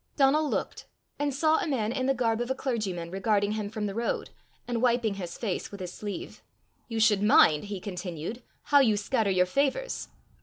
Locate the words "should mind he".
6.99-7.79